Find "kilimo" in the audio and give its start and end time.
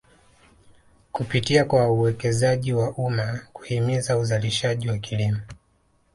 4.97-5.39